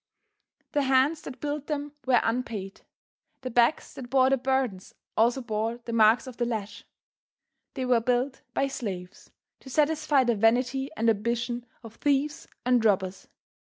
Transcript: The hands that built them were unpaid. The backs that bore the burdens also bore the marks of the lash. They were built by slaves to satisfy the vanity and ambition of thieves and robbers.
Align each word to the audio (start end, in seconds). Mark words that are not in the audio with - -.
The 0.71 0.81
hands 0.81 1.21
that 1.21 1.39
built 1.39 1.67
them 1.67 1.91
were 2.07 2.21
unpaid. 2.23 2.81
The 3.41 3.51
backs 3.51 3.93
that 3.93 4.09
bore 4.09 4.31
the 4.31 4.37
burdens 4.37 4.95
also 5.15 5.43
bore 5.43 5.77
the 5.85 5.93
marks 5.93 6.25
of 6.25 6.37
the 6.37 6.45
lash. 6.45 6.83
They 7.75 7.85
were 7.85 8.01
built 8.01 8.41
by 8.55 8.65
slaves 8.65 9.29
to 9.59 9.69
satisfy 9.69 10.23
the 10.23 10.33
vanity 10.35 10.89
and 10.97 11.07
ambition 11.07 11.67
of 11.83 11.97
thieves 11.97 12.47
and 12.65 12.83
robbers. 12.83 13.27